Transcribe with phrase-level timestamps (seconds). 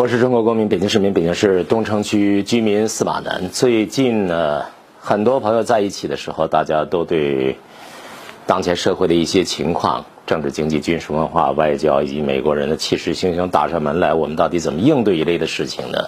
[0.00, 3.50] 我是中国公民，北京市民，北京市东城区居民司马南。
[3.50, 4.62] 最近呢，
[5.00, 7.58] 很多朋友在一起的时候，大家都对
[8.46, 15.98] 当前社会的一些情况、政治、经济、军事、文化、外交以及美国人的气势汹汹打上门来，我们到底怎么应对一类的事情呢？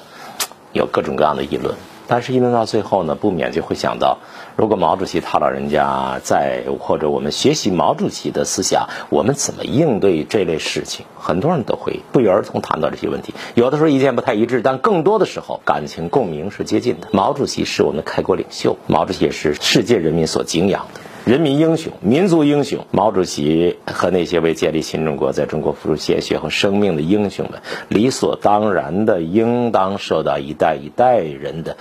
[0.73, 1.75] 有各种各样的议论。
[2.13, 4.19] 但是，议论到最后呢，不免就会想到，
[4.57, 11.07] 如果毛主席他老人家在，或者我们学习毛主席的思想，我们怎么应对这类事情？
[11.17, 13.33] 很多人都会不约而同谈到这些问题。
[13.55, 17.07] 有的时候意见不太一致，但更多的时候感情共鸣是接近的。
[17.13, 21.01] 毛主席是我们的开国领袖，毛主席也是世界人民所敬仰的。
[21.27, 31.77] 人民英雄、民族英雄，毛主席和那些为建立新中国在中国付出鲜血和生命的英雄们，理所当然的应当受到一代一代人的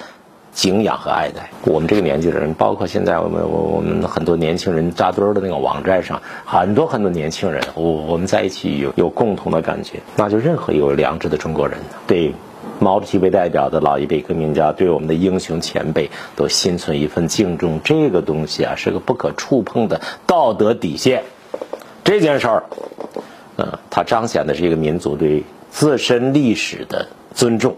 [0.59, 1.49] 敬仰和爱戴。
[1.63, 12.33] 我们这个年纪的人，包括现在我们我我们很多年轻人扎堆儿的那个网站上，很多很多年轻人，我我们在一起有有共同的感觉，那就任何有良知的中国人对。
[12.81, 21.23] 毛主席为代表的老一辈革命家对我们的英雄前辈都心存一份敬重，这个东西啊是个不可触碰的道德底线。
[22.05, 22.63] 这件事儿，
[23.57, 27.75] 嗯，它彰显的是一个民族对自身历史的尊重。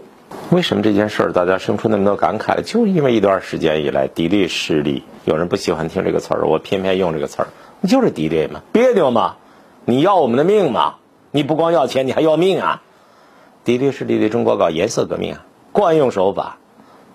[0.52, 2.60] 为什么这件事儿大家生出那么多感慨？
[2.60, 7.48] 就因为一段时间以来，敌对势力有人不喜欢听这个词儿，我偏偏用这个词儿，
[7.80, 9.36] 你就是敌对嘛，别扭嘛，
[9.86, 10.96] 你要我们的命嘛，
[11.30, 12.82] 你不光要钱，你还要命啊！
[13.64, 16.58] 敌对势力对中国搞颜色革命啊，惯用手法，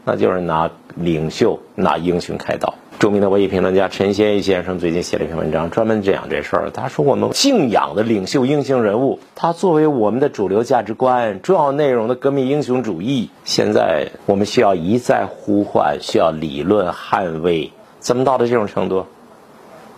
[0.04, 2.74] 那就是拿领袖、拿英雄开刀。
[3.00, 6.72] 著名的文艺评论家陈先义先生最近写了一篇文章，专门讲这事儿。
[6.72, 17.72] 他说：“我们敬仰的领袖、英雄人物，他作为我们的主流价值观、重要内容的革命英雄主义，现在我们需要一再呼唤，需要理论捍卫。
[18.00, 19.06] 怎么到了这种程度？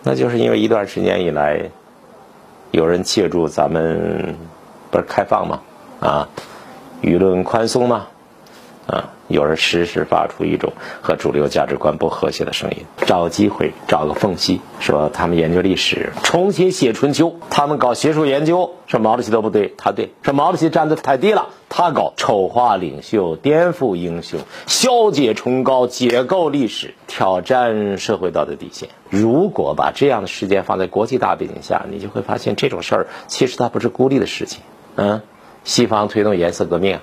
[0.04, 1.70] 那就是因为一段时间以来，
[2.72, 4.36] 有人借助咱们
[4.92, 5.62] 不是开放吗？”
[6.02, 6.28] 啊，
[7.02, 8.08] 舆论宽松吗？
[8.88, 28.90] 啊，有人时时发出一种和主流价值观不和谐的声音，找机会，找个缝隙，说他们研究历史，重新写春秋；他们搞学术研究，说毛主席都不对，他对；说毛主席站得太低了，他搞丑化领袖，颠覆英雄，消解崇高，解构历史，挑战社会道德底线。
[29.10, 34.62] 如果把这样的事件放在国际大背景下，你就会发现这种事儿其实它不是孤立的事情，
[34.96, 35.22] 嗯。
[35.66, 37.00] 西方推动颜色革命，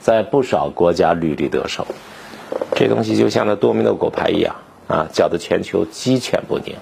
[0.00, 1.86] 在不少国家屡屡得手。
[2.74, 4.56] 这东西就像那多米诺骨牌一样
[4.88, 6.74] 啊，搅得全球鸡犬不宁。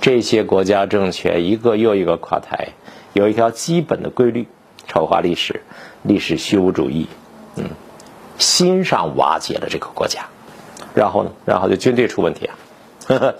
[0.00, 2.70] 这些国家政权一个又一个垮台，
[3.12, 4.48] 有一条基本的规律：
[4.88, 5.62] 丑化历史、
[6.02, 7.06] 历史虚无主义。
[7.56, 7.66] 嗯，
[8.38, 10.26] 心上瓦解了这个国家，
[10.94, 11.30] 然后呢？
[11.44, 12.56] 然后就军队出问题啊！
[13.06, 13.34] 呵呵，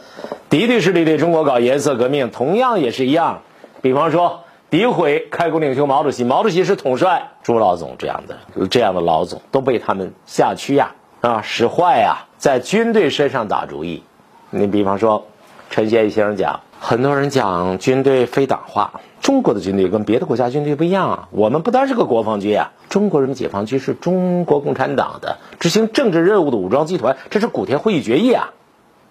[0.50, 3.40] 敌对势力对中国搞颜色革命，同样也是一样。
[3.80, 4.44] 比方说。
[4.70, 14.04] 诋毁开国领袖毛主席，毛主席是统帅，朱老总这样的这样的老总都被他们下驱呀啊使坏呀，在军队身上打主意。
[14.50, 15.26] 你比方说，
[15.70, 28.52] 陈先生讲，很多人讲军队非党化，中国的军队跟别的国家军队不一样啊，我们不单是个国防军啊，中国人民解放军是中国共产党的执行政治任务的武装集团，这是古田会议决议啊，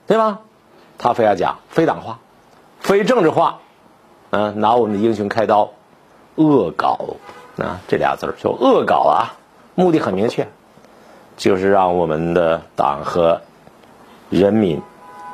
[0.08, 0.40] 对吧？
[0.98, 2.20] 他非要讲非党化，
[2.80, 3.60] 非政治化。
[4.32, 5.72] 嗯，拿我们的英雄开刀，
[6.36, 7.16] 恶搞
[7.58, 9.38] 啊，这俩字儿就恶搞啊，
[9.76, 10.48] 目的很明确，
[11.36, 13.42] 就是让我们的党和
[14.30, 14.82] 人民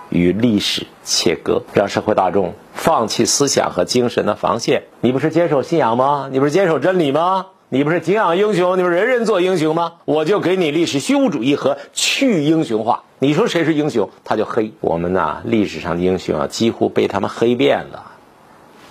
[0.09, 4.83] 与历史切割，让社会大众放弃思想和精神的防线。
[5.01, 6.29] 你不是坚守信仰吗？
[6.31, 7.47] 你不是坚守真理吗？
[7.67, 8.77] 你不是敬仰英雄？
[8.77, 9.93] 你不人人做英雄吗？
[10.05, 13.03] 我就给你历史虚无主义和去英雄化。
[13.19, 14.71] 你说谁是英雄，他就黑。
[14.79, 18.11] 我们呐，历史上的英雄啊，几乎被他们黑遍了。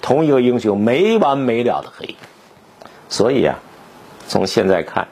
[0.05, 2.15] 同一个英雄没完没了的黑，
[3.09, 3.59] 所以啊，
[4.29, 5.09] 从现在看，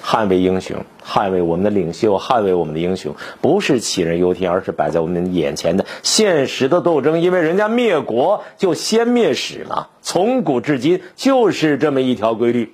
[0.00, 7.20] 捍卫英雄、捍卫我们的领袖、捍卫我们的英雄，不是杞人忧天，而是摆在我们眼前的现实的斗争。
[7.20, 12.72] 因为人家灭国就先灭史嘛，从古至今就是这么一条规律。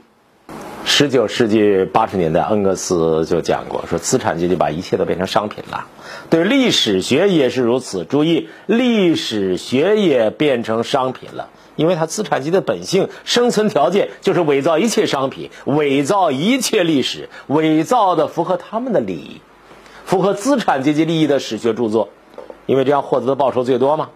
[0.85, 5.87] 十九世纪八十年代，恩格斯就讲过，说资产阶级把一切都变成商品了。
[6.29, 8.05] 对历史学也是如此。
[8.05, 11.49] 注意，历史学也变成商品了。
[11.77, 19.41] 因为它资产阶级的本性、生存条件就是伪造一切商品，伪造一切历史，伪造的符合他们的利益，
[20.05, 22.11] 符合资产阶级利益的史学著作，
[22.67, 24.11] 因为这样获得的报酬最多嘛。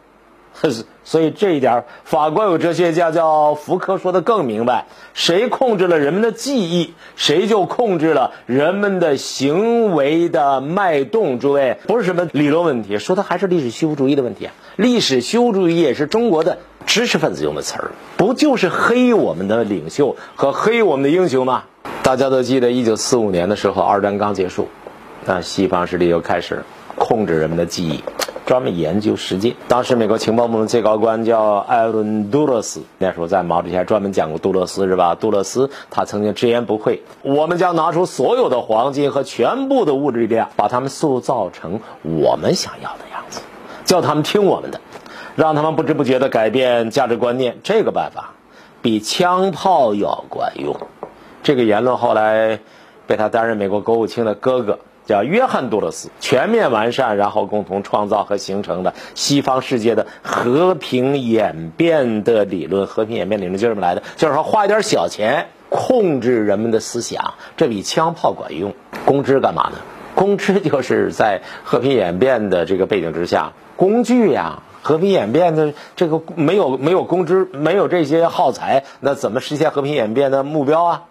[1.05, 11.39] 所以这一点，法国有哲学家叫福柯说的更明白：谁控制了人们的记忆，谁就控制了人们的行为的脉动。
[11.39, 14.53] 诸位，不是什么理论问题，说的还是历史虚无主义的问题啊！
[14.75, 16.59] 历史虚无主义也是中国的。
[16.87, 21.65] 知识分子用的词儿，不就是黑我们的领袖和黑我们的英雄吗？
[22.05, 24.69] 大家都记得，一九四五年的时候，二战刚结束，
[25.25, 26.63] 那西方势力又开始
[26.95, 28.05] 控制人们的记忆。
[28.47, 29.57] 专门研究实践。
[29.67, 35.17] 当时美国情报部门最高官叫艾伦·杜勒斯，那时候在毛主席还专门讲过杜勒斯是吧？
[35.17, 43.41] 杜勒斯他曾经直言不讳：“我们将拿出所有的黄金和全部的物质力量，把他们塑造成我们想要的样子，
[43.85, 44.81] 叫他们听我们的，
[45.35, 47.59] 让他们不知不觉地改变价值观念。
[47.65, 48.31] 这个办法
[48.81, 50.77] 比枪炮要管用。”
[51.43, 52.61] 这个言论后来
[53.09, 54.79] 被他担任美国国务卿的哥哥。
[55.07, 62.87] 叫约翰·杜勒斯，全面完善，然后共同创造和形成的西方世界的和平演变的理论。
[62.87, 68.75] 和平演变理论就这么来的，就是说花一点小钱控制人们的思想，这比枪炮管用。
[69.05, 69.79] 公知干嘛呢？
[70.15, 74.63] 公知就是在和平演变的这个背景之下，工具呀。
[74.83, 81.03] 和平演变的这个没有没有公知，没有这些耗材，那怎么实现和平演变的目标啊？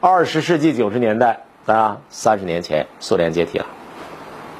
[0.00, 1.44] 二十世纪九十年代。
[1.66, 3.66] 啊，三十年前苏联解体了，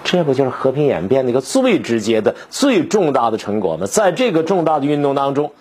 [0.05, 3.87] 这不就是和平演变的一个最直接的、最重大的成果吗？
[3.87, 5.53] 在这个重大的运动当中，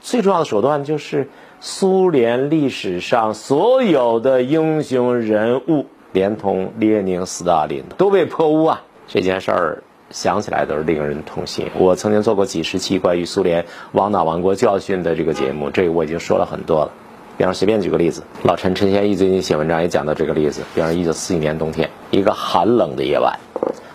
[0.00, 1.28] 最重要的手段就是
[1.60, 8.82] 苏联历史上所有的英雄人物，连同列宁、斯大林都被破污啊！
[9.06, 11.68] 这件事儿想起来都是令人痛心。
[11.76, 16.92] 我曾经做过几十期关于苏联亡党亡国教训的这个节目，这个我已经说了很多了。
[17.40, 20.60] 比方随便举个例子，老陈陈先义最近写文章也讲到这个例子。
[20.74, 23.38] 比方一九四一年冬天，一个寒冷的夜晚，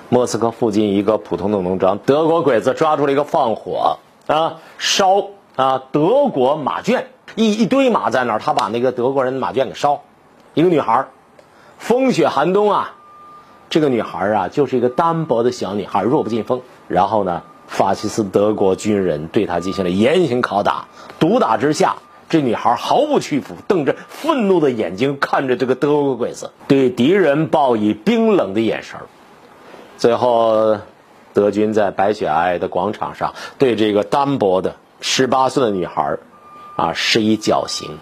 [0.09, 7.05] 莫斯科附近一个普通的农庄，德国鬼子抓住了一个放火啊烧啊德国马圈，
[7.35, 10.01] 一一堆马在那儿，他把那个德国人的马圈给烧。
[10.55, 11.05] 一个女孩，
[11.77, 12.95] 风雪寒冬啊，
[13.69, 16.63] 这个女孩啊就是一个单薄的小女孩，弱不禁风。
[16.87, 20.87] 然后呢，法西斯德国军人对她进行了严刑拷打，
[21.19, 21.97] 毒打之下。
[22.27, 28.99] 这女孩毫不屈服，瞪着愤怒的眼睛看着这个德国鬼子，对敌人报以冰冷的眼神
[29.97, 30.77] 最后，
[31.33, 36.17] 德军在白雪皑皑的广场上对这个单薄的十八岁的女孩，
[36.75, 37.97] 啊，施以绞刑。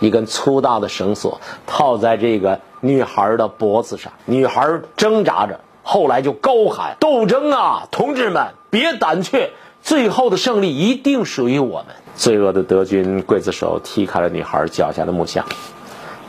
[0.00, 9.52] 一根粗大的绳索套在这个女孩的脖子上，女孩挣扎着，后来就高喊：“斗争啊，同志们，别胆怯！
[9.82, 15.46] 最后的胜利一定属于我们。”罪恶的德军刽子手踢开了女孩脚下的木箱，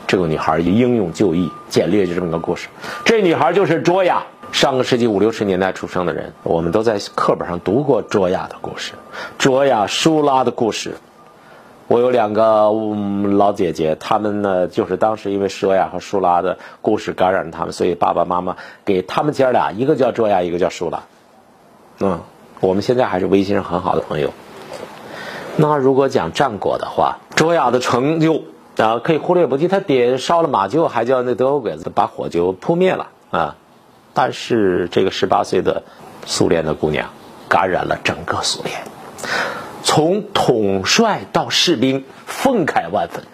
[0.06, 2.68] 这个女孩英勇就义，简略就这么个故事。
[3.04, 8.92] 这女孩就是卓雅，上个世纪五六十年代出生的人，我们都在课本上读过卓雅的故事，
[9.36, 10.94] 卓雅、舒拉的故事。
[11.86, 12.72] 我有两个
[13.36, 18.56] 老姐姐，她们呢就是当时因为卓雅和舒拉的故事感染了她们，所以爸爸妈妈
[18.86, 21.02] 给他们姐俩一个叫卓雅，一个叫舒拉。
[22.00, 22.20] 嗯，
[22.64, 24.32] 我们现在还是微信上很好的朋友。
[25.56, 28.44] 那如果讲战果的话，卓雅的成就
[28.78, 29.68] 啊，可以忽略不计。
[29.68, 33.56] 他点烧了马厩，还叫那德国鬼子把火就扑灭了啊。
[34.14, 35.82] 但是这个十八岁的
[36.24, 37.10] 苏联的姑娘，
[37.50, 38.80] 感染了整个苏联，
[39.82, 43.24] 从统帅到士兵，愤慨万分。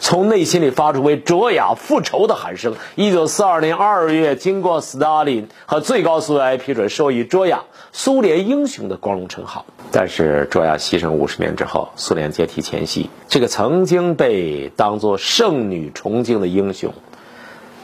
[0.00, 2.74] 从内心里发出为卓雅复仇的喊声。
[2.94, 9.66] 一九四二年二月，经过斯大林和最高苏维埃批准，授予卓雅“苏联英雄”的光荣称号。
[9.92, 16.94] 但是，卓雅牺牲五十年之后，苏联解体前夕，这个曾经被当作圣女崇敬的英雄，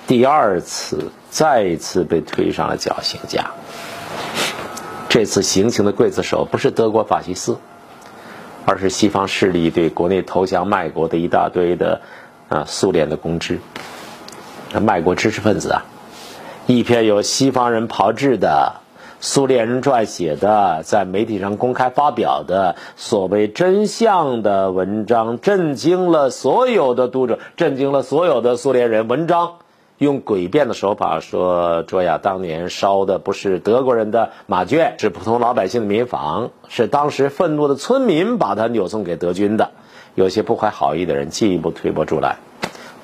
[0.06, 3.50] 第二次再一次被推上了绞刑架。
[5.08, 7.56] 这次行刑的刽子手不是德国法西斯。
[8.66, 12.00] 而是西方势力对国内投降卖国的一大堆的
[12.48, 13.60] 啊苏联的公知，
[14.82, 15.84] 卖国知识分子啊，
[16.66, 18.80] 一篇由西方人炮制的、
[19.20, 29.06] 苏联人撰写的、在媒体上公开发表的所谓真相的文章，震惊了所有的读者，震惊了所有的苏联人。
[29.06, 29.52] 文章。
[29.98, 39.70] 用诡辩的手法说，卓雅当年烧的不是德国人的马圈，是普通老百姓的民房，是当时愤怒的村民把她扭送给德军的。
[40.14, 42.36] 有些不怀好意的人进一步推波助澜，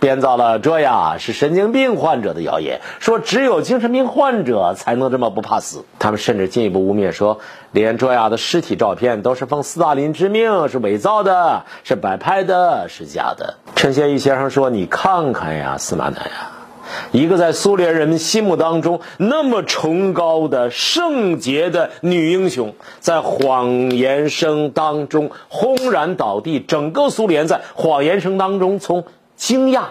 [0.00, 5.84] 编造了卓雅是神经病患者的谣言，说只有精神病患者才能这么不怕死。
[5.98, 13.54] 他们甚至进一步污蔑说，连卓雅的尸体照片都是奉斯大林之命，是伪造的，是摆拍的，是假的。
[13.76, 16.52] 陈先义先生说：“你看看呀，司马南呀。”
[17.10, 29.04] 一个在苏联人民心目当中那么崇高的圣洁的女英雄，在谎言声当中轰然倒地，整个苏联在谎言声当中从
[29.36, 29.82] 惊讶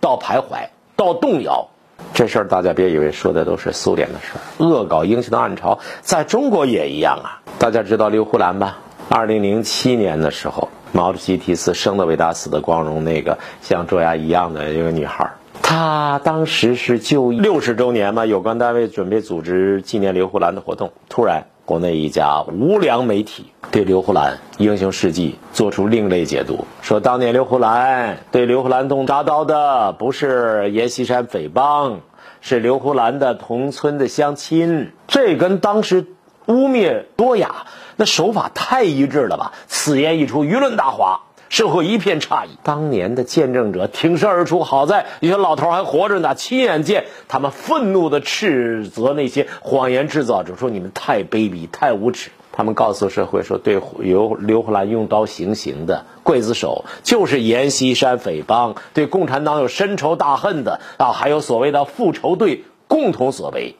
[0.00, 1.68] 到徘徊到动摇。
[2.14, 7.42] 这事儿大家别以为说的都是苏联的事儿，恶搞英雄的暗潮在中国也一样啊。
[7.58, 8.78] 大家知道刘胡兰吧？
[9.08, 15.30] 二零零七年的时候，毛主席题词“生的伟大，死的光荣”，那个像卓雅一样的一个女孩。
[15.70, 32.00] 他当时是就六十周年嘛，有关单位准备组织纪念刘胡兰的活动，突然国内一家无良媒体对刘胡兰英雄事迹做出另类解读，说当年刘胡兰对刘胡兰动铡刀的不是阎锡山匪帮，
[32.40, 36.04] 是刘胡兰的同村的乡亲，这跟当时
[36.46, 39.52] 污蔑多雅那手法太一致了吧？
[39.68, 41.20] 此言一出，舆论大哗。
[41.50, 52.30] 社会一片诧异，当年的见证者挺身而出，好在有些老头还活着呢，亲眼见他们愤怒地斥责那些谎言制造者，说你们太卑鄙、太无耻。
[52.52, 63.74] 他们告诉社会说，对刘刘胡兰用刀行刑的刽子手就是阎锡山匪帮，对共产党有深仇大恨的啊，还有所谓的复仇队共同所为。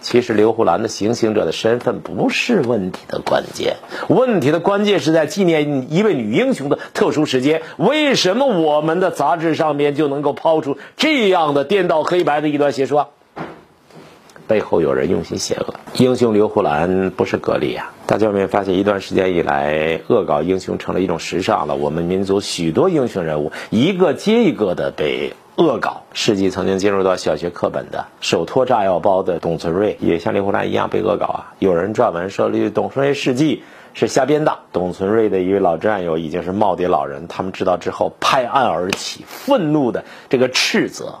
[0.00, 3.76] 其实刘胡兰的行刑者的身份不是问题的关键，
[4.08, 7.62] 问题的关键是在纪念一位女英雄的特殊时间。
[7.76, 13.10] 为什么我们的杂志上面就能够抛出这样的颠倒黑白的一段邪说？
[14.46, 15.74] 背后有人用心险恶。
[15.94, 17.92] 英雄刘胡兰不是个例啊！
[18.06, 21.76] 大家有没有发现，一段时间以来，恶搞英雄成了一种时尚了？
[21.76, 25.34] 我们民族许多英雄人物一个接一个的被。
[25.58, 31.52] 恶搞，事迹曾经进入到小学课本的手托炸药包的董存瑞，也像刘胡兰一样被恶搞啊！
[31.58, 34.56] 有人撰文说董存瑞事迹是瞎编的。
[34.72, 41.16] 董存瑞的一位老战友已经是耄耋老人，他们知道之后拍案而起，愤怒的这个斥责。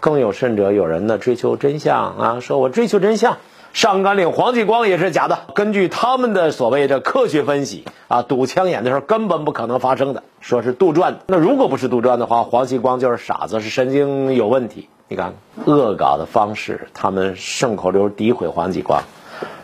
[0.00, 3.36] 更有甚者，有人呢追求真相啊，说我追求真相。
[3.76, 5.38] 上甘岭黄继光也是假的。
[5.54, 11.18] 根据他们的所谓的科学分析啊，堵枪眼的时候根本不可能发生的，说是杜撰的。
[11.26, 14.88] 那如果不是杜撰的话，黄继光就是傻子，是神经有问题。
[15.08, 15.34] 你看
[15.66, 19.02] 恶搞的方式，他们顺口溜诋毁黄继光，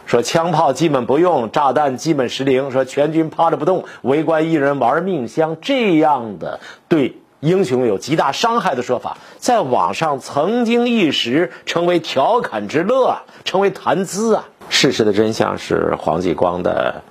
[0.04, 7.16] 说枪炮基本不用，炸弹基本失灵，说全军趴着不动，围观一人玩命香，这样的对。
[7.43, 14.45] 英雄有极大伤害的说法，在网上曾经一时成为调侃之乐，成为谈资啊。
[14.69, 17.03] 事实的真相是，黄继光的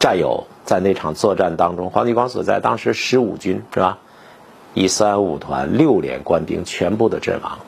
[0.00, 3.98] 战友在那场作战当中，黄继光所在当时十五军是吧？
[4.74, 7.64] 一三五团六连官兵全部都阵亡了，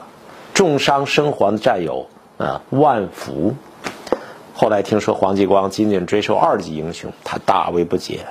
[0.55, 3.55] 重伤身亡的战友啊万福。
[4.55, 8.27] 后来听说黄继光仅仅追授二级英雄，他大为不解。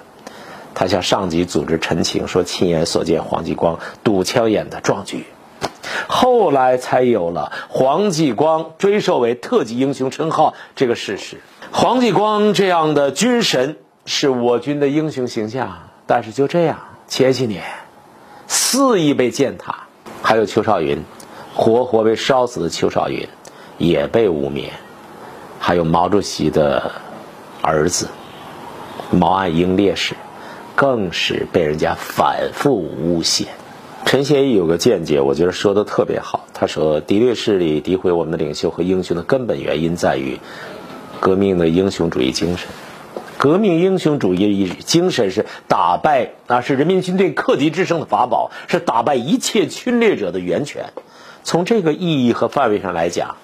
[0.78, 5.26] 他向上级组织陈情，说亲眼所见黄继光堵枪眼的壮举，
[6.08, 11.42] 后来才有了黄继光追授为特级英雄称号这个事实。
[11.72, 17.64] 黄继光这样的军神是我军的英雄形象，但是就这样，前些年
[18.46, 19.88] 肆意被践踏，
[20.22, 21.04] 还有邱少云，
[21.56, 23.28] 活活被烧死的邱少云
[23.80, 24.70] 也被污蔑，
[25.60, 26.92] 还有毛主席的
[27.64, 28.10] 儿子
[29.10, 30.16] 毛岸英烈士。
[30.78, 33.48] 更是被人家反复诬陷。
[34.06, 36.46] 陈先义有个见解，我觉得说的特别好。
[36.54, 40.40] 他说，敌对势力诋毁我们的领袖和英雄的根本原因在于
[41.20, 42.70] 革命的英雄主义精神。
[43.40, 50.94] 革命英雄主义精神是打败啊，是人民军队克敌制胜的法宝，是打败一切侵略者的源泉。
[51.44, 53.38] 从这个意义和范围上来讲。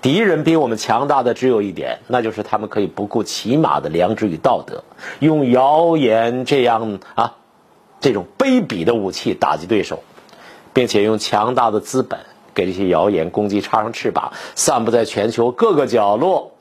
[0.00, 4.84] 敌人比我们强大的只有一点，那就是他们可以不顾起码的良知与道德，
[5.18, 7.34] 用谣言这样啊，
[8.00, 10.02] 这种卑鄙的武器打击对手，
[10.72, 12.20] 并且用强大的资本
[12.54, 16.52] 给这些谣言攻击插上翅膀，散布在全球各个角落。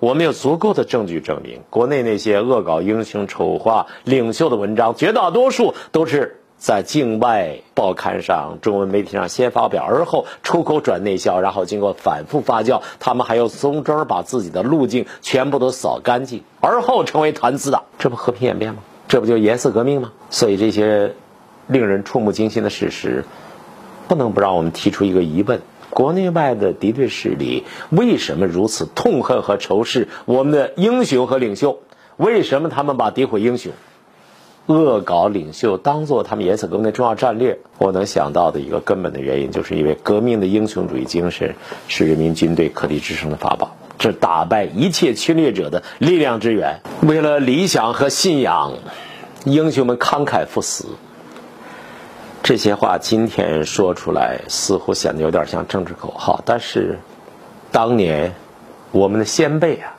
[0.00, 6.40] 我们有足够的证据证明，国内那些恶搞英雄、丑化领袖的文章，绝大多数都是。
[6.56, 18.80] 在境外报刊上、中文媒体上先发表，而后出口转内销，然后经过反复发酵，他们还要从这儿把自己的路径全部都扫干净，而后成为谈资的，这不和平演变吗？
[19.08, 20.12] 这不就颜色革命吗？
[20.30, 21.14] 所以这些
[21.66, 23.24] 令人触目惊心的事实，
[24.08, 31.80] 不能不让我们提出一个疑问：国内外的敌对势力为什么如此痛恨和仇视我们的英雄和领袖？
[32.16, 33.72] 为什么他们把诋毁英雄？
[34.66, 41.54] 恶搞领袖当做他们颜色革命的重要战略，我能想到的一个根本的原因，就是因为革命的英雄主义精神
[41.86, 46.80] 是人民军队克敌制胜的法宝，是打败一切侵略者的力量之源。
[47.02, 48.72] 为了理想和信仰，
[49.44, 50.86] 英雄们慷慨赴死。
[52.42, 56.98] 这些话今天说出来，似乎显得有点像政治口号，但是
[57.70, 58.34] 当年
[58.92, 59.93] 我们的先辈啊。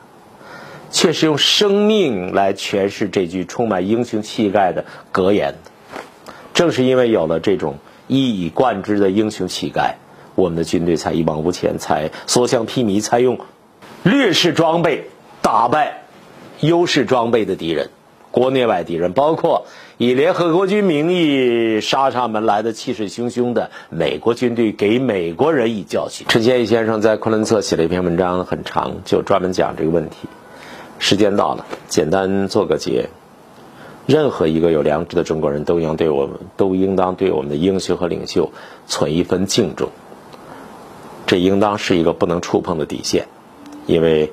[0.91, 5.55] 却是用生命来诠释这句充满英雄气概的格言。
[6.53, 7.77] 正是因为有了这种
[8.07, 9.97] 一以贯之的英雄气概，
[10.35, 13.39] 我们的军队才一往无前，才所向披靡，才用
[14.03, 15.09] 劣势装备
[15.41, 16.03] 打败
[16.61, 17.89] 优势装备的敌人。
[18.31, 19.65] 国内外敌人，包括
[19.97, 26.27] 以联合国军名义杀上门来的气势汹汹的美国军队，给美国人以教训。
[26.29, 30.27] 陈先义先生在昆仑策写了一篇文章，很长，就专门讲这个问题。
[30.99, 33.09] 时间到了，简单做个结。
[34.07, 38.51] 任何一个有良知的中国人都应对我们，都应当对我们的英雄和领袖
[38.85, 39.89] 存一份敬重。
[41.25, 43.27] 这应当是一个不能触碰的底线，
[43.87, 44.31] 因为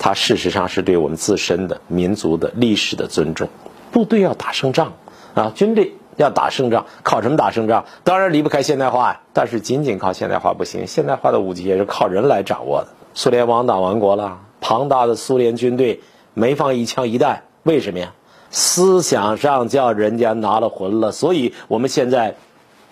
[0.00, 3.48] 它事实上是对我们自身的民族的历史的尊重。
[3.92, 4.94] 部队要打胜仗
[5.34, 7.84] 啊，军队要打胜仗，靠什么打胜仗？
[8.02, 9.20] 当然离不开现代化呀。
[9.32, 12.88] 但是仅仅靠现代化不行，现代化的武器也是靠人来掌握的。
[13.14, 16.00] 苏联亡党亡国了，庞大的苏联军队
[16.32, 18.14] 没放一枪一弹，为什么呀？
[18.50, 22.36] 思想上叫人家拿了魂了，所以我们现在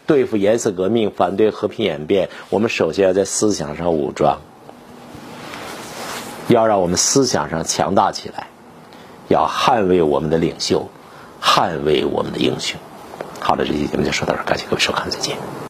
[0.07, 4.38] 对付颜色革命、反对和平演变，我们首先要在思想上武装，
[6.49, 8.49] 要让我们思想上强大起来，
[9.29, 10.91] 要捍卫我们的领袖，
[11.41, 12.79] 捍卫我们的英雄。
[13.41, 15.38] 好了，这期节目就说到这儿，感谢各位收看，再见。